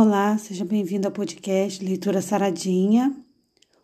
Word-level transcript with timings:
Olá, 0.00 0.38
seja 0.38 0.64
bem-vindo 0.64 1.08
ao 1.08 1.12
podcast 1.12 1.84
Leitura 1.84 2.22
Saradinha. 2.22 3.16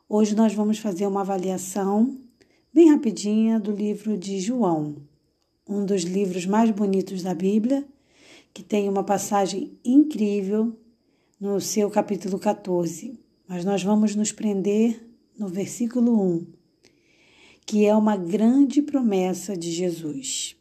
Hoje 0.09 0.37
nós 0.37 0.55
vamos 0.55 0.79
fazer 0.79 1.09
uma 1.09 1.23
avaliação 1.23 2.17
bem 2.73 2.89
rapidinha 2.89 3.59
do 3.59 3.73
livro 3.73 4.17
de 4.17 4.39
João, 4.39 4.95
um 5.69 5.85
dos 5.85 6.03
livros 6.03 6.47
mais 6.47 6.71
bonitos 6.71 7.21
da 7.21 7.35
Bíblia, 7.35 7.85
que 8.53 8.63
tem 8.63 8.89
uma 8.89 9.03
passagem 9.03 9.77
incrível 9.85 10.79
no 11.41 11.61
seu 11.61 11.91
capítulo 11.91 12.39
14. 12.39 13.19
Mas 13.49 13.65
nós 13.65 13.83
vamos 13.83 14.15
nos 14.15 14.31
prender 14.31 15.05
no 15.37 15.49
versículo 15.49 16.37
1, 16.37 16.47
que 17.67 17.87
é 17.87 17.97
uma 17.97 18.17
grande 18.17 18.81
promessa 18.83 19.57
de 19.57 19.73
Jesus. 19.73 20.57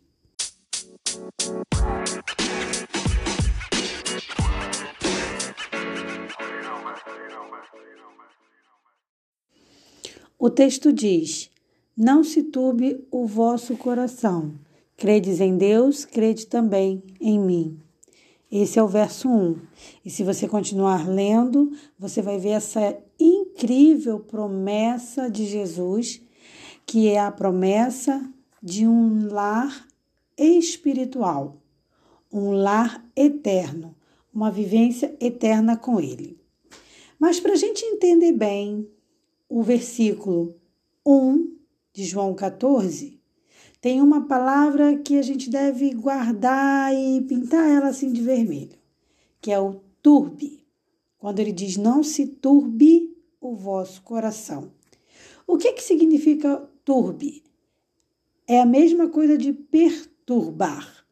O 10.45 10.49
texto 10.49 10.91
diz: 10.91 11.49
Não 11.95 12.21
se 12.21 12.43
turbe 12.43 13.07
o 13.09 13.25
vosso 13.25 13.77
coração. 13.77 14.53
Credes 14.97 15.39
em 15.39 15.57
Deus, 15.57 16.03
crede 16.03 16.47
também 16.47 17.01
em 17.21 17.39
mim. 17.39 17.79
Esse 18.51 18.77
é 18.77 18.83
o 18.83 18.87
verso 18.89 19.29
1. 19.29 19.55
E 20.03 20.09
se 20.09 20.21
você 20.21 20.45
continuar 20.45 21.07
lendo, 21.07 21.71
você 21.97 22.21
vai 22.21 22.37
ver 22.39 22.49
essa 22.49 22.93
incrível 23.17 24.19
promessa 24.19 25.31
de 25.31 25.45
Jesus, 25.45 26.21
que 26.85 27.07
é 27.07 27.21
a 27.21 27.31
promessa 27.31 28.29
de 28.61 28.85
um 28.85 29.29
lar 29.31 29.87
espiritual, 30.37 31.55
um 32.29 32.51
lar 32.51 33.01
eterno, 33.15 33.95
uma 34.33 34.51
vivência 34.51 35.15
eterna 35.21 35.77
com 35.77 36.01
Ele. 36.01 36.37
Mas 37.17 37.39
para 37.39 37.53
a 37.53 37.55
gente 37.55 37.85
entender 37.85 38.33
bem 38.33 38.85
o 39.55 39.61
versículo 39.61 40.59
1 41.05 41.55
de 41.93 42.03
João 42.05 42.33
14, 42.33 43.21
tem 43.79 44.01
uma 44.01 44.25
palavra 44.25 44.97
que 44.97 45.15
a 45.15 45.21
gente 45.21 45.47
deve 45.47 45.93
guardar 45.93 46.91
e 46.91 47.21
pintar 47.21 47.69
ela 47.69 47.89
assim 47.89 48.11
de 48.11 48.19
vermelho, 48.19 48.75
que 49.39 49.51
é 49.51 49.59
o 49.59 49.75
turbe. 50.01 50.65
Quando 51.19 51.37
ele 51.37 51.51
diz: 51.51 51.77
Não 51.77 52.01
se 52.01 52.25
turbe 52.25 53.15
o 53.39 53.55
vosso 53.55 54.01
coração. 54.01 54.71
O 55.45 55.55
que, 55.55 55.73
que 55.73 55.83
significa 55.83 56.67
turbe? 56.83 57.43
É 58.47 58.59
a 58.59 58.65
mesma 58.65 59.07
coisa 59.07 59.37
de 59.37 59.53
perturbar. 59.53 61.05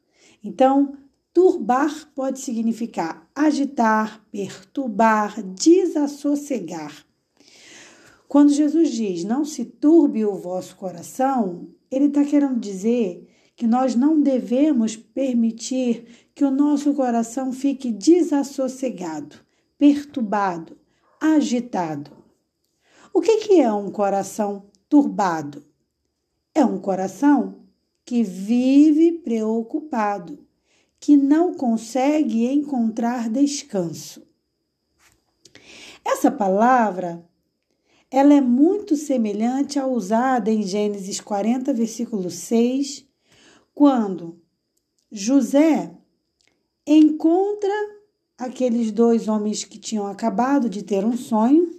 Então, 0.44 0.97
turbar 1.31 2.12
pode 2.16 2.39
significar 2.39 3.30
agitar, 3.36 4.25
perturbar, 4.31 5.44
desassossegar. 5.44 7.06
Quando 8.31 8.53
Jesus 8.53 8.91
diz 8.91 9.25
não 9.25 9.43
se 9.43 9.65
turbe 9.65 10.23
o 10.23 10.37
vosso 10.37 10.77
coração, 10.77 11.67
ele 11.91 12.05
está 12.05 12.23
querendo 12.23 12.61
dizer 12.61 13.29
que 13.57 13.67
nós 13.67 13.93
não 13.93 14.21
devemos 14.21 14.95
permitir 14.95 16.29
que 16.33 16.45
o 16.45 16.49
nosso 16.49 16.93
coração 16.93 17.51
fique 17.51 17.91
desassossegado, 17.91 19.35
perturbado, 19.77 20.77
agitado. 21.19 22.09
O 23.13 23.19
que, 23.19 23.35
que 23.39 23.59
é 23.59 23.69
um 23.69 23.91
coração 23.91 24.63
turbado? 24.88 25.66
É 26.55 26.63
um 26.63 26.77
coração 26.77 27.66
que 28.05 28.23
vive 28.23 29.11
preocupado, 29.11 30.39
que 31.01 31.17
não 31.17 31.53
consegue 31.53 32.45
encontrar 32.45 33.29
descanso. 33.29 34.25
Essa 36.05 36.31
palavra 36.31 37.29
ela 38.11 38.33
é 38.33 38.41
muito 38.41 38.97
semelhante 38.97 39.79
à 39.79 39.87
usada 39.87 40.51
em 40.51 40.63
Gênesis 40.63 41.22
40, 41.22 41.73
versículo 41.73 42.29
6, 42.29 43.05
quando 43.73 44.38
José 45.09 45.89
encontra 46.85 47.71
aqueles 48.38 48.91
dois 48.91 49.29
homens 49.29 49.63
que 49.63 49.79
tinham 49.79 50.07
acabado 50.07 50.69
de 50.69 50.83
ter 50.83 51.05
um 51.05 51.16
sonho. 51.16 51.71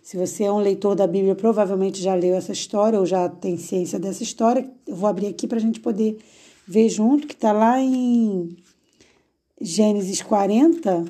Se 0.00 0.16
você 0.16 0.44
é 0.44 0.52
um 0.52 0.58
leitor 0.58 0.94
da 0.94 1.08
Bíblia, 1.08 1.34
provavelmente 1.34 2.00
já 2.00 2.14
leu 2.14 2.36
essa 2.36 2.52
história 2.52 3.00
ou 3.00 3.04
já 3.04 3.28
tem 3.28 3.56
ciência 3.56 3.98
dessa 3.98 4.22
história. 4.22 4.70
Eu 4.86 4.94
vou 4.94 5.08
abrir 5.08 5.26
aqui 5.26 5.46
para 5.48 5.58
a 5.58 5.60
gente 5.60 5.80
poder 5.80 6.18
ver 6.68 6.88
junto, 6.88 7.26
que 7.26 7.34
está 7.34 7.52
lá 7.52 7.80
em 7.80 8.56
Gênesis 9.60 10.22
40, 10.22 11.04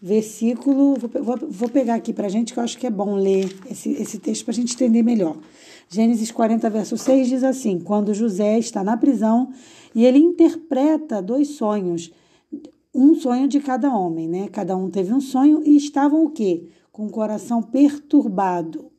versículo. 0.00 0.96
Vou, 0.96 1.10
vou, 1.22 1.38
vou 1.48 1.68
pegar 1.68 1.94
aqui 1.94 2.12
para 2.12 2.26
a 2.26 2.30
gente, 2.30 2.52
que 2.52 2.58
eu 2.58 2.64
acho 2.64 2.78
que 2.78 2.86
é 2.86 2.90
bom 2.90 3.14
ler 3.14 3.54
esse, 3.70 3.90
esse 3.92 4.18
texto 4.18 4.44
para 4.44 4.52
a 4.52 4.54
gente 4.54 4.74
entender 4.74 5.02
melhor. 5.02 5.36
Gênesis 5.88 6.30
40, 6.30 6.68
verso 6.70 6.96
6 6.96 7.28
diz 7.28 7.44
assim: 7.44 7.78
Quando 7.78 8.14
José 8.14 8.58
está 8.58 8.84
na 8.84 8.96
prisão 8.96 9.50
e 9.94 10.04
ele 10.04 10.18
interpreta 10.18 11.22
dois 11.22 11.56
sonhos, 11.56 12.12
um 12.94 13.14
sonho 13.14 13.48
de 13.48 13.60
cada 13.60 13.96
homem, 13.96 14.28
né? 14.28 14.48
Cada 14.48 14.76
um 14.76 14.90
teve 14.90 15.12
um 15.12 15.20
sonho 15.20 15.62
e 15.64 15.76
estavam 15.76 16.24
o 16.24 16.30
quê? 16.30 16.68
Com 16.90 17.06
o 17.06 17.10
coração 17.10 17.62
perturbado. 17.62 18.90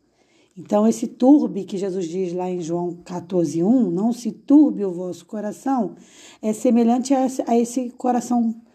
Então, 0.57 0.85
esse 0.85 1.07
turbe 1.07 1.63
que 1.63 1.77
Jesus 1.77 2.05
diz 2.07 2.33
lá 2.33 2.49
em 2.49 2.59
João 2.59 2.97
14, 3.05 3.63
1, 3.63 3.91
não 3.91 4.11
se 4.11 4.31
turbe 4.31 4.83
o 4.83 4.91
vosso 4.91 5.25
coração, 5.25 5.95
é 6.41 6.51
semelhante 6.51 7.13
a 7.13 7.57
esse, 7.57 7.89
coração 7.91 8.53
perturbado, 8.53 8.68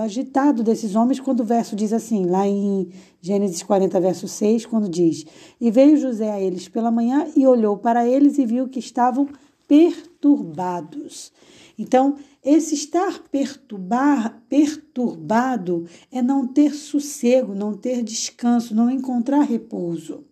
agitado 0.00 0.62
desses 0.62 0.96
homens, 0.96 1.20
quando 1.20 1.40
o 1.40 1.44
verso 1.44 1.76
diz 1.76 1.92
assim, 1.92 2.26
lá 2.26 2.46
em 2.46 2.90
Gênesis 3.20 3.62
40, 3.62 4.00
verso 4.00 4.26
6, 4.26 4.66
quando 4.66 4.88
diz: 4.88 5.24
E 5.60 5.70
veio 5.70 5.96
José 5.96 6.30
a 6.30 6.40
eles 6.40 6.68
pela 6.68 6.90
manhã 6.90 7.26
e 7.36 7.46
olhou 7.46 7.76
para 7.76 8.06
eles 8.06 8.38
e 8.38 8.46
viu 8.46 8.68
que 8.68 8.80
estavam 8.80 9.28
perturbados. 9.68 11.32
Então, 11.78 12.16
esse 12.44 12.74
estar 12.74 13.22
perturbar, 13.30 14.42
perturbado 14.48 15.86
é 16.10 16.20
não 16.20 16.46
ter 16.46 16.74
sossego, 16.74 17.54
não 17.54 17.74
ter 17.74 18.02
descanso, 18.02 18.74
não 18.74 18.90
encontrar 18.90 19.42
repouso. 19.42 20.24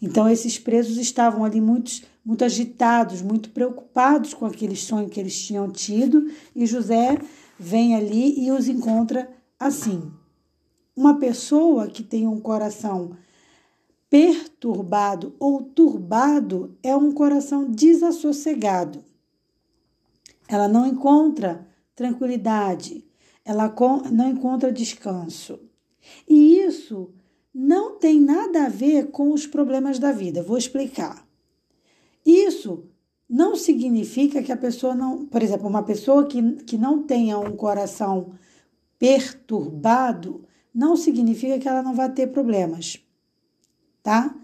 Então, 0.00 0.28
esses 0.28 0.58
presos 0.58 0.98
estavam 0.98 1.44
ali 1.44 1.60
muitos 1.60 2.04
muito 2.26 2.44
agitados, 2.44 3.22
muito 3.22 3.50
preocupados 3.50 4.34
com 4.34 4.46
aquele 4.46 4.74
sonho 4.74 5.08
que 5.08 5.20
eles 5.20 5.46
tinham 5.46 5.70
tido, 5.70 6.28
e 6.56 6.66
José 6.66 7.16
vem 7.56 7.94
ali 7.94 8.44
e 8.44 8.50
os 8.50 8.66
encontra 8.66 9.30
assim. 9.56 10.10
Uma 10.96 11.20
pessoa 11.20 11.86
que 11.86 12.02
tem 12.02 12.26
um 12.26 12.40
coração 12.40 13.16
perturbado 14.10 15.36
ou 15.38 15.62
turbado 15.62 16.76
é 16.82 16.96
um 16.96 17.12
coração 17.12 17.70
desassossegado. 17.70 19.04
Ela 20.48 20.66
não 20.66 20.84
encontra 20.84 21.64
tranquilidade, 21.94 23.04
ela 23.44 23.72
não 24.10 24.30
encontra 24.30 24.72
descanso. 24.72 25.60
E 26.28 26.58
isso 26.58 27.12
não 27.54 27.98
tem 27.98 28.20
nada 28.20 28.66
a 28.66 28.68
ver 28.68 29.10
com 29.10 29.32
os 29.32 29.46
problemas 29.46 30.00
da 30.00 30.10
vida. 30.10 30.42
Vou 30.42 30.58
explicar. 30.58 31.25
Isso 32.26 32.84
não 33.30 33.54
significa 33.54 34.42
que 34.42 34.50
a 34.50 34.56
pessoa 34.56 34.96
não. 34.96 35.24
Por 35.26 35.42
exemplo, 35.42 35.68
uma 35.68 35.84
pessoa 35.84 36.26
que, 36.26 36.42
que 36.64 36.76
não 36.76 37.04
tenha 37.04 37.38
um 37.38 37.56
coração 37.56 38.32
perturbado, 38.98 40.44
não 40.74 40.96
significa 40.96 41.58
que 41.58 41.68
ela 41.68 41.82
não 41.82 41.94
vai 41.94 42.12
ter 42.12 42.26
problemas, 42.28 42.98
tá? 44.02 44.34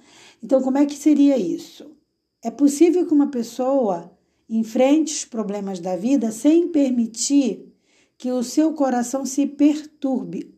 Então, 0.42 0.62
como 0.62 0.78
é 0.78 0.86
que 0.86 0.94
seria 0.94 1.36
isso? 1.36 1.96
É 2.42 2.50
possível 2.50 3.06
que 3.06 3.14
uma 3.14 3.28
pessoa 3.28 4.16
enfrente 4.48 5.14
os 5.14 5.24
problemas 5.24 5.80
da 5.80 5.96
vida 5.96 6.30
sem 6.30 6.68
permitir 6.68 7.72
que 8.18 8.30
o 8.30 8.42
seu 8.42 8.74
coração 8.74 9.24
se 9.24 9.46
perturbe, 9.46 10.54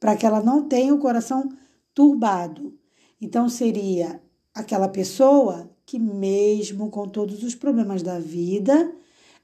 para 0.00 0.16
que 0.16 0.26
ela 0.26 0.42
não 0.42 0.66
tenha 0.66 0.94
o 0.94 0.98
coração 0.98 1.48
turbado. 1.94 2.76
Então, 3.20 3.48
seria 3.48 4.22
aquela 4.54 4.88
pessoa 4.88 5.70
que, 5.88 5.98
mesmo 5.98 6.90
com 6.90 7.08
todos 7.08 7.42
os 7.42 7.54
problemas 7.54 8.02
da 8.02 8.18
vida, 8.18 8.92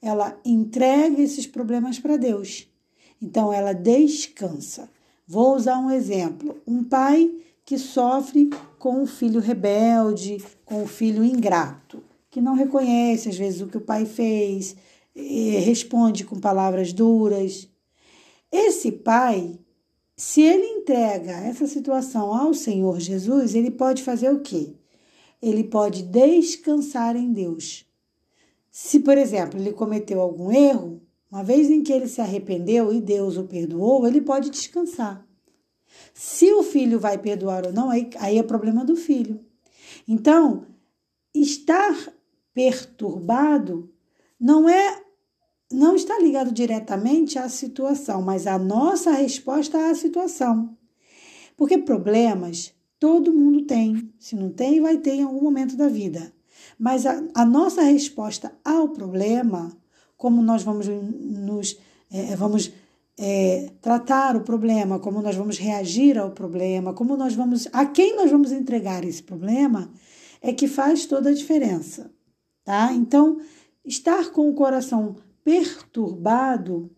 ela 0.03 0.39
entrega 0.45 1.23
esses 1.23 1.47
problemas 1.47 1.99
para 1.99 2.19
Deus. 2.19 2.69
Então, 3.21 3.51
ela 3.51 3.73
descansa. 3.73 4.91
Vou 5.27 5.57
usar 5.57 5.79
um 5.79 5.91
exemplo: 5.91 6.61
um 6.67 6.85
pai 6.85 7.35
que 7.65 7.79
sofre 7.79 8.51
com 8.79 9.03
um 9.03 9.07
filho 9.07 9.41
rebelde, 9.41 10.45
com 10.67 10.83
um 10.83 10.87
filho 10.87 11.25
ingrato, 11.25 12.05
que 12.31 12.43
não 12.43 12.55
reconhece 12.55 13.31
às 13.31 13.39
vezes 13.39 13.63
o 13.63 13.67
que 13.67 13.79
o 13.79 13.81
pai 13.81 14.05
fez, 14.05 14.77
responde 15.65 16.25
com 16.25 16.39
palavras 16.39 16.93
duras. 16.93 17.67
Esse 18.53 18.93
pai, 18.93 19.59
se 20.15 20.43
ele 20.43 20.67
entrega 20.67 21.33
essa 21.33 21.67
situação 21.67 22.35
ao 22.35 22.53
Senhor 22.53 23.01
Jesus, 23.01 23.55
ele 23.55 23.71
pode 23.71 24.03
fazer 24.03 24.31
o 24.31 24.41
quê? 24.41 24.75
Ele 25.41 25.65
pode 25.65 26.03
descansar 26.03 27.17
em 27.17 27.33
Deus. 27.33 27.87
Se, 28.71 29.01
por 29.01 29.17
exemplo, 29.17 29.61
ele 29.61 29.73
cometeu 29.73 30.21
algum 30.21 30.51
erro, 30.51 31.01
uma 31.31 31.43
vez 31.43 31.71
em 31.71 31.83
que 31.83 31.93
ele 31.93 32.09
se 32.09 32.21
arrependeu 32.21 32.93
e 32.93 33.01
Deus 33.01 33.37
o 33.37 33.45
perdoou, 33.45 34.07
ele 34.07 34.21
pode 34.21 34.51
descansar. 34.51 35.27
Se 36.13 36.53
o 36.53 36.63
filho 36.63 36.99
vai 36.99 37.19
perdoar 37.19 37.67
ou 37.67 37.73
não, 37.73 37.91
aí, 37.91 38.11
aí 38.19 38.39
é 38.39 38.43
problema 38.43 38.85
do 38.85 38.97
filho. 38.97 39.45
Então, 40.07 40.67
estar 41.35 42.13
perturbado 42.53 43.93
não 44.39 44.69
é 44.69 45.03
não 45.73 45.97
está 45.97 46.19
ligado 46.21 46.53
diretamente 46.53 47.39
à 47.39 47.49
situação, 47.49 48.23
mas 48.23 48.47
à 48.47 48.59
nossa 48.59 49.11
resposta 49.11 49.91
à 49.91 49.95
situação. 49.95 50.77
Porque 51.57 51.79
problemas 51.79 52.73
todo 53.05 53.35
mundo 53.35 53.67
tem. 53.67 54.11
Se 54.19 54.35
não 54.35 54.49
tem, 54.49 54.81
vai 54.81 54.97
ter 54.97 55.17
em 55.17 55.25
algum 55.25 55.43
momento 55.43 55.77
da 55.77 55.89
vida. 55.89 56.33
Mas 56.79 57.05
a, 57.05 57.23
a 57.35 57.45
nossa 57.45 57.83
resposta 57.83 58.51
ao 58.65 58.89
problema, 58.89 59.77
como 60.17 60.41
nós 60.41 60.63
vamos 60.63 60.89
nos 60.89 61.79
é, 62.11 62.35
vamos 62.35 62.73
é, 63.19 63.71
tratar 63.83 64.37
o 64.37 64.41
problema, 64.41 64.99
como 64.99 65.21
nós 65.21 65.37
vamos 65.37 65.59
reagir 65.59 66.17
ao 66.17 66.31
problema, 66.31 66.95
como 66.95 67.15
nós 67.15 67.35
vamos, 67.35 67.69
a 67.75 67.85
quem 67.85 68.17
nós 68.17 68.31
vamos 68.31 68.51
entregar 68.53 69.05
esse 69.05 69.23
problema, 69.23 69.91
é 70.41 70.55
que 70.55 70.67
faz 70.67 71.05
toda 71.05 71.29
a 71.29 71.35
diferença, 71.35 72.11
tá? 72.65 72.91
Então, 72.95 73.39
estar 73.85 74.31
com 74.31 74.49
o 74.49 74.55
coração 74.55 75.17
perturbado 75.45 76.91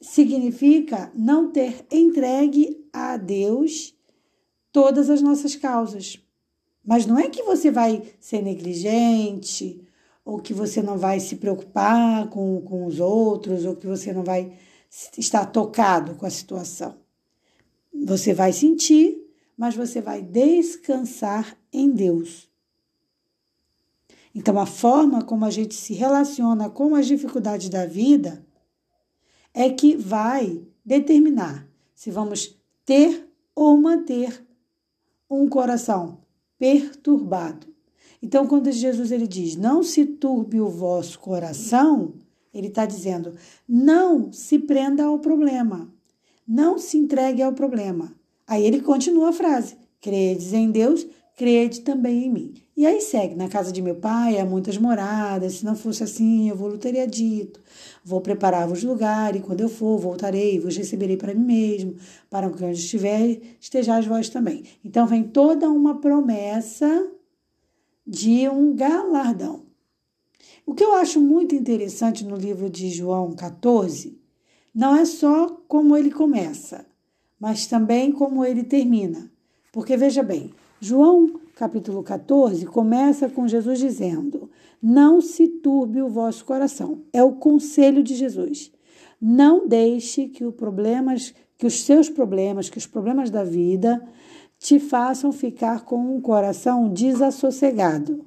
significa 0.00 1.10
não 1.12 1.50
ter 1.50 1.84
entregue 1.90 2.86
a 2.92 3.16
Deus 3.16 3.93
todas 4.74 5.08
as 5.08 5.22
nossas 5.22 5.54
causas. 5.54 6.20
Mas 6.84 7.06
não 7.06 7.16
é 7.16 7.30
que 7.30 7.44
você 7.44 7.70
vai 7.70 8.02
ser 8.18 8.42
negligente, 8.42 9.80
ou 10.24 10.40
que 10.40 10.52
você 10.52 10.82
não 10.82 10.98
vai 10.98 11.20
se 11.20 11.36
preocupar 11.36 12.28
com, 12.28 12.60
com 12.62 12.84
os 12.84 12.98
outros, 12.98 13.64
ou 13.64 13.76
que 13.76 13.86
você 13.86 14.12
não 14.12 14.24
vai 14.24 14.52
estar 15.16 15.46
tocado 15.46 16.16
com 16.16 16.26
a 16.26 16.30
situação. 16.30 16.96
Você 18.04 18.34
vai 18.34 18.52
sentir, 18.52 19.16
mas 19.56 19.76
você 19.76 20.00
vai 20.00 20.20
descansar 20.20 21.56
em 21.72 21.88
Deus. 21.90 22.50
Então, 24.34 24.58
a 24.58 24.66
forma 24.66 25.22
como 25.22 25.44
a 25.44 25.50
gente 25.50 25.76
se 25.76 25.94
relaciona 25.94 26.68
com 26.68 26.96
as 26.96 27.06
dificuldades 27.06 27.68
da 27.68 27.86
vida 27.86 28.44
é 29.54 29.70
que 29.70 29.94
vai 29.96 30.66
determinar 30.84 31.68
se 31.94 32.10
vamos 32.10 32.58
ter 32.84 33.30
ou 33.54 33.80
manter 33.80 34.44
um 35.30 35.48
coração 35.48 36.18
perturbado. 36.58 37.66
Então, 38.22 38.46
quando 38.46 38.70
Jesus 38.70 39.12
ele 39.12 39.26
diz: 39.26 39.56
"Não 39.56 39.82
se 39.82 40.04
turbe 40.06 40.60
o 40.60 40.68
vosso 40.68 41.18
coração", 41.18 42.14
ele 42.54 42.68
está 42.68 42.86
dizendo: 42.86 43.34
não 43.68 44.32
se 44.32 44.58
prenda 44.58 45.04
ao 45.04 45.18
problema, 45.18 45.92
não 46.46 46.78
se 46.78 46.96
entregue 46.96 47.42
ao 47.42 47.52
problema. 47.52 48.14
Aí 48.46 48.64
ele 48.64 48.80
continua 48.80 49.30
a 49.30 49.32
frase: 49.32 49.76
credes 50.00 50.52
em 50.52 50.70
Deus, 50.70 51.06
crede 51.36 51.80
também 51.80 52.26
em 52.26 52.30
mim. 52.30 52.54
E 52.76 52.86
aí 52.86 53.00
segue: 53.00 53.34
na 53.34 53.48
casa 53.48 53.70
de 53.72 53.80
meu 53.82 53.96
pai 53.96 54.38
há 54.38 54.44
muitas 54.44 54.76
moradas, 54.76 55.54
se 55.54 55.64
não 55.64 55.76
fosse 55.76 56.02
assim, 56.02 56.48
eu 56.48 56.56
vou 56.56 56.76
teria 56.78 57.06
dito. 57.06 57.60
Vou 58.04 58.20
preparar-vos 58.20 58.82
lugar, 58.82 59.34
e 59.36 59.40
quando 59.40 59.60
eu 59.60 59.68
for, 59.68 59.98
voltarei, 59.98 60.58
vos 60.58 60.76
receberei 60.76 61.16
para 61.16 61.34
mim 61.34 61.44
mesmo, 61.44 61.96
para 62.28 62.46
onde 62.46 62.72
estiver, 62.72 63.40
estejais 63.60 64.06
vós 64.06 64.28
também. 64.28 64.64
Então 64.84 65.06
vem 65.06 65.22
toda 65.22 65.70
uma 65.70 66.00
promessa 66.00 67.08
de 68.06 68.48
um 68.48 68.74
galardão. 68.74 69.64
O 70.66 70.74
que 70.74 70.84
eu 70.84 70.94
acho 70.94 71.20
muito 71.20 71.54
interessante 71.54 72.24
no 72.24 72.36
livro 72.36 72.70
de 72.70 72.90
João 72.90 73.32
14 73.32 74.18
não 74.74 74.96
é 74.96 75.04
só 75.04 75.48
como 75.68 75.96
ele 75.96 76.10
começa, 76.10 76.86
mas 77.38 77.66
também 77.66 78.10
como 78.10 78.44
ele 78.44 78.64
termina. 78.64 79.30
Porque 79.72 79.96
veja 79.96 80.22
bem, 80.22 80.52
João 80.84 81.40
capítulo 81.54 82.02
14 82.02 82.66
começa 82.66 83.26
com 83.26 83.48
Jesus 83.48 83.78
dizendo: 83.78 84.50
Não 84.82 85.18
se 85.18 85.48
turbe 85.48 86.02
o 86.02 86.10
vosso 86.10 86.44
coração. 86.44 87.00
É 87.10 87.24
o 87.24 87.32
conselho 87.32 88.02
de 88.02 88.14
Jesus. 88.14 88.70
Não 89.18 89.66
deixe 89.66 90.26
que, 90.28 90.44
problemas, 90.52 91.32
que 91.56 91.66
os 91.66 91.82
seus 91.84 92.10
problemas, 92.10 92.68
que 92.68 92.76
os 92.76 92.86
problemas 92.86 93.30
da 93.30 93.42
vida 93.42 94.06
te 94.58 94.78
façam 94.78 95.32
ficar 95.32 95.86
com 95.86 96.16
um 96.16 96.20
coração 96.20 96.90
desassossegado, 96.90 98.22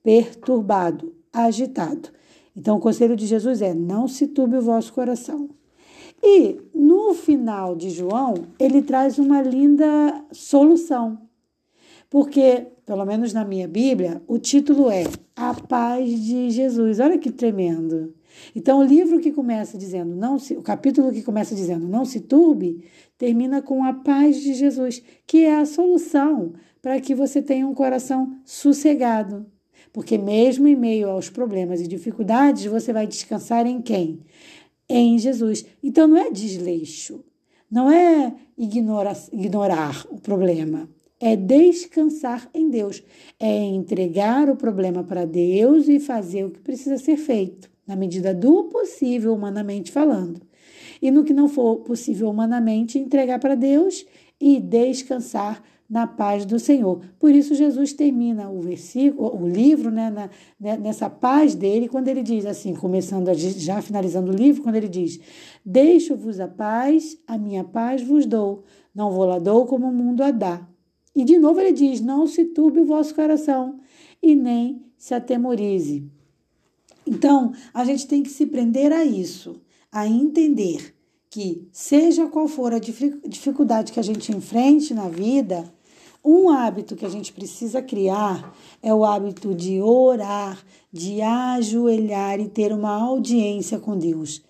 perturbado, 0.00 1.12
agitado. 1.32 2.10
Então, 2.56 2.76
o 2.76 2.80
conselho 2.80 3.16
de 3.16 3.26
Jesus 3.26 3.60
é: 3.60 3.74
não 3.74 4.06
se 4.06 4.28
turbe 4.28 4.58
o 4.58 4.62
vosso 4.62 4.92
coração. 4.92 5.50
E 6.22 6.60
no 6.72 7.14
final 7.14 7.74
de 7.74 7.90
João, 7.90 8.34
ele 8.60 8.80
traz 8.80 9.18
uma 9.18 9.42
linda 9.42 10.24
solução. 10.30 11.25
Porque, 12.08 12.66
pelo 12.84 13.04
menos 13.04 13.32
na 13.32 13.44
minha 13.44 13.66
Bíblia, 13.66 14.22
o 14.26 14.38
título 14.38 14.90
é 14.90 15.04
A 15.34 15.54
Paz 15.54 16.08
de 16.08 16.50
Jesus. 16.50 17.00
Olha 17.00 17.18
que 17.18 17.30
tremendo. 17.30 18.14
Então, 18.54 18.80
o 18.80 18.84
livro 18.84 19.18
que 19.18 19.32
começa 19.32 19.76
dizendo, 19.76 20.14
não 20.14 20.38
se, 20.38 20.56
o 20.56 20.62
capítulo 20.62 21.12
que 21.12 21.22
começa 21.22 21.54
dizendo 21.54 21.88
não 21.88 22.04
se 22.04 22.20
turbe, 22.20 22.84
termina 23.18 23.62
com 23.62 23.84
a 23.84 23.92
paz 23.92 24.40
de 24.40 24.54
Jesus, 24.54 25.02
que 25.26 25.44
é 25.44 25.56
a 25.56 25.66
solução 25.66 26.52
para 26.82 27.00
que 27.00 27.14
você 27.14 27.42
tenha 27.42 27.66
um 27.66 27.74
coração 27.74 28.38
sossegado. 28.44 29.46
Porque 29.92 30.18
mesmo 30.18 30.68
em 30.68 30.76
meio 30.76 31.08
aos 31.08 31.30
problemas 31.30 31.80
e 31.80 31.88
dificuldades, 31.88 32.66
você 32.66 32.92
vai 32.92 33.06
descansar 33.06 33.66
em 33.66 33.80
quem? 33.80 34.20
Em 34.88 35.18
Jesus. 35.18 35.64
Então 35.82 36.06
não 36.06 36.18
é 36.18 36.30
desleixo, 36.30 37.24
não 37.70 37.90
é 37.90 38.34
ignorar, 38.56 39.16
ignorar 39.32 40.06
o 40.10 40.20
problema, 40.20 40.88
é 41.20 41.34
descansar 41.36 42.48
em 42.52 42.68
Deus, 42.68 43.02
é 43.40 43.64
entregar 43.64 44.48
o 44.50 44.56
problema 44.56 45.02
para 45.02 45.24
Deus 45.24 45.88
e 45.88 45.98
fazer 45.98 46.44
o 46.44 46.50
que 46.50 46.60
precisa 46.60 46.98
ser 46.98 47.16
feito, 47.16 47.70
na 47.86 47.96
medida 47.96 48.34
do 48.34 48.64
possível, 48.64 49.34
humanamente 49.34 49.90
falando. 49.90 50.40
E 51.00 51.10
no 51.10 51.24
que 51.24 51.32
não 51.32 51.48
for 51.48 51.76
possível 51.80 52.28
humanamente, 52.28 52.98
entregar 52.98 53.38
para 53.38 53.54
Deus 53.54 54.04
e 54.40 54.60
descansar 54.60 55.62
na 55.88 56.06
paz 56.06 56.44
do 56.44 56.58
Senhor. 56.58 57.00
Por 57.18 57.30
isso 57.30 57.54
Jesus 57.54 57.92
termina 57.92 58.50
o 58.50 58.60
versículo, 58.60 59.40
o 59.40 59.48
livro, 59.48 59.90
né, 59.90 60.10
na, 60.10 60.30
né, 60.58 60.76
nessa 60.76 61.08
paz 61.08 61.54
dele, 61.54 61.88
quando 61.88 62.08
ele 62.08 62.22
diz 62.22 62.44
assim, 62.44 62.74
começando 62.74 63.28
a, 63.28 63.34
já 63.34 63.80
finalizando 63.80 64.32
o 64.32 64.34
livro, 64.34 64.62
quando 64.62 64.76
ele 64.76 64.88
diz: 64.88 65.20
Deixo-vos 65.64 66.40
a 66.40 66.48
paz, 66.48 67.16
a 67.26 67.38
minha 67.38 67.62
paz 67.62 68.02
vos 68.02 68.26
dou, 68.26 68.64
não 68.94 69.12
vou 69.12 69.26
lá 69.26 69.38
dou 69.38 69.64
como 69.66 69.86
o 69.88 69.92
mundo 69.92 70.22
a 70.22 70.30
dá. 70.30 70.66
E 71.16 71.24
de 71.24 71.38
novo 71.38 71.58
ele 71.58 71.72
diz: 71.72 72.02
Não 72.02 72.26
se 72.26 72.44
turbe 72.44 72.80
o 72.80 72.84
vosso 72.84 73.14
coração 73.14 73.80
e 74.22 74.36
nem 74.36 74.84
se 74.98 75.14
atemorize. 75.14 76.04
Então, 77.06 77.52
a 77.72 77.84
gente 77.84 78.06
tem 78.06 78.22
que 78.22 78.28
se 78.28 78.44
prender 78.44 78.92
a 78.92 79.02
isso, 79.04 79.62
a 79.90 80.06
entender 80.06 80.94
que, 81.30 81.66
seja 81.72 82.26
qual 82.26 82.46
for 82.46 82.74
a 82.74 82.78
dificuldade 82.78 83.92
que 83.92 84.00
a 84.00 84.02
gente 84.02 84.32
enfrente 84.32 84.92
na 84.92 85.08
vida, 85.08 85.72
um 86.24 86.50
hábito 86.50 86.96
que 86.96 87.06
a 87.06 87.08
gente 87.08 87.32
precisa 87.32 87.80
criar 87.80 88.52
é 88.82 88.92
o 88.92 89.04
hábito 89.04 89.54
de 89.54 89.80
orar, 89.80 90.58
de 90.92 91.22
ajoelhar 91.22 92.40
e 92.40 92.48
ter 92.48 92.72
uma 92.72 92.90
audiência 92.90 93.78
com 93.78 93.96
Deus. 93.96 94.42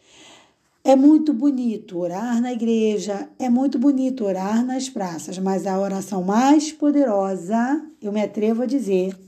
É 0.89 0.95
muito 0.95 1.33
bonito 1.33 1.99
orar 1.99 2.41
na 2.41 2.53
igreja, 2.53 3.29
é 3.41 3.51
muito 3.51 3.77
bonito 3.77 4.25
orar 4.25 4.65
nas 4.65 4.89
praças, 4.89 5.37
mas 5.37 5.67
a 5.67 5.77
oração 5.81 6.23
mais 6.23 6.71
poderosa, 6.71 7.85
eu 8.01 8.13
me 8.13 8.23
atrevo 8.23 8.63
a 8.63 8.67
dizer, 8.67 9.19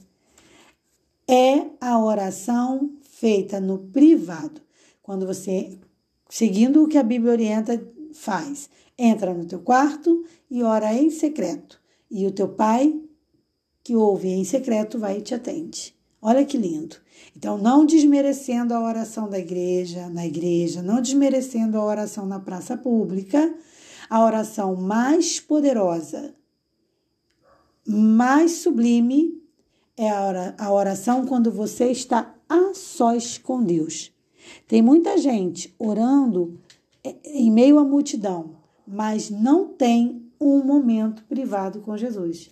é 1.26 1.66
a 1.80 1.98
oração 1.98 2.92
feita 3.02 3.58
no 3.58 3.76
privado. 3.76 4.60
Quando 5.02 5.26
você, 5.26 5.76
seguindo 6.30 6.84
o 6.84 6.86
que 6.86 6.96
a 6.96 7.02
Bíblia 7.02 7.32
orienta, 7.32 7.84
faz, 8.12 8.70
entra 8.96 9.34
no 9.34 9.44
teu 9.44 9.58
quarto 9.58 10.24
e 10.48 10.62
ora 10.62 10.94
em 10.94 11.10
secreto 11.10 11.80
e 12.08 12.24
o 12.24 12.30
teu 12.30 12.50
pai, 12.50 12.94
que 13.82 13.96
ouve 13.96 14.28
em 14.28 14.44
secreto, 14.44 14.96
vai 14.96 15.18
e 15.18 15.22
te 15.22 15.34
atende. 15.34 15.97
Olha 16.20 16.44
que 16.44 16.56
lindo. 16.56 16.96
Então, 17.36 17.56
não 17.56 17.86
desmerecendo 17.86 18.74
a 18.74 18.80
oração 18.80 19.28
da 19.28 19.38
igreja, 19.38 20.08
na 20.08 20.26
igreja, 20.26 20.82
não 20.82 21.00
desmerecendo 21.00 21.78
a 21.78 21.84
oração 21.84 22.26
na 22.26 22.40
praça 22.40 22.76
pública, 22.76 23.54
a 24.10 24.24
oração 24.24 24.74
mais 24.74 25.38
poderosa, 25.38 26.34
mais 27.86 28.52
sublime 28.52 29.42
é 29.96 30.10
a 30.10 30.72
oração 30.72 31.24
quando 31.26 31.50
você 31.50 31.90
está 31.90 32.34
a 32.48 32.72
sós 32.74 33.38
com 33.38 33.62
Deus. 33.62 34.12
Tem 34.66 34.82
muita 34.82 35.18
gente 35.18 35.74
orando 35.78 36.58
em 37.24 37.50
meio 37.50 37.78
à 37.78 37.84
multidão, 37.84 38.56
mas 38.86 39.30
não 39.30 39.68
tem 39.68 40.30
um 40.40 40.62
momento 40.62 41.24
privado 41.24 41.80
com 41.80 41.96
Jesus. 41.96 42.50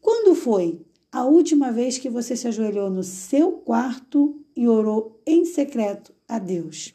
Quando 0.00 0.34
foi 0.34 0.80
a 1.12 1.24
última 1.24 1.72
vez 1.72 1.98
que 1.98 2.08
você 2.08 2.36
se 2.36 2.46
ajoelhou 2.46 2.88
no 2.88 3.02
seu 3.02 3.52
quarto 3.52 4.40
e 4.54 4.68
orou 4.68 5.20
em 5.26 5.44
secreto 5.44 6.14
a 6.28 6.38
Deus? 6.38 6.94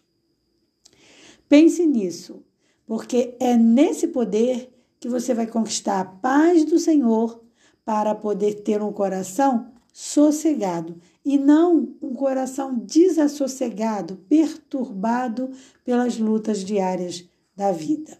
Pense 1.50 1.86
nisso, 1.86 2.44
porque 2.88 3.36
é 3.40 3.56
nesse 3.56 4.08
poder 4.08 4.72
que 5.00 5.10
você 5.10 5.34
vai 5.34 5.48
conquistar 5.48 6.00
a 6.00 6.06
paz 6.06 6.66
do 6.66 6.80
Senhor 6.80 7.44
para 7.84 8.16
poder 8.16 8.62
ter 8.62 8.82
um 8.82 8.92
coração 8.92 9.72
sossegado 9.94 10.98
e 11.24 11.38
não 11.38 11.96
um 12.02 12.14
coração 12.14 12.78
desassossegado, 12.78 14.18
perturbado 14.28 15.52
pelas 15.84 16.18
lutas 16.18 16.64
diárias 16.64 17.28
da 17.56 17.72
vida. 17.72 18.18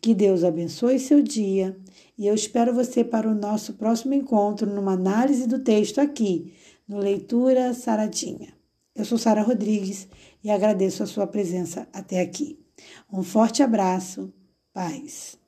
Que 0.00 0.14
Deus 0.14 0.44
abençoe 0.44 0.98
seu 0.98 1.22
dia 1.22 1.76
e 2.16 2.26
eu 2.26 2.34
espero 2.34 2.74
você 2.74 3.02
para 3.04 3.28
o 3.28 3.34
nosso 3.34 3.74
próximo 3.74 4.14
encontro 4.14 4.66
numa 4.66 4.92
análise 4.92 5.46
do 5.46 5.58
texto 5.58 6.00
aqui 6.00 6.54
no 6.86 6.98
Leitura 6.98 7.74
Saradinha. 7.74 8.54
Eu 8.94 9.04
sou 9.04 9.18
Sara 9.18 9.42
Rodrigues 9.42 10.06
e 10.42 10.50
agradeço 10.50 11.02
a 11.02 11.06
sua 11.06 11.26
presença 11.26 11.88
até 11.92 12.20
aqui. 12.20 12.58
Um 13.12 13.22
forte 13.22 13.62
abraço, 13.62 14.32
paz. 14.72 15.38